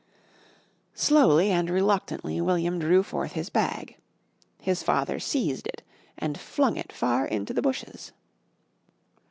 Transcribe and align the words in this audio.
Slowly 0.95 1.51
and 1.51 1.69
reluctantly 1.69 2.41
William 2.41 2.79
drew 2.79 3.03
forth 3.03 3.33
his 3.33 3.51
bag. 3.51 3.97
His 4.59 4.81
father 4.81 5.19
seized 5.19 5.67
it 5.67 5.83
and 6.17 6.39
flung 6.39 6.75
it 6.75 6.91
far 6.91 7.27
into 7.27 7.53
the 7.53 7.61
bushes. 7.61 8.11